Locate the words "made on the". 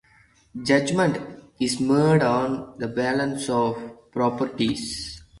1.79-2.87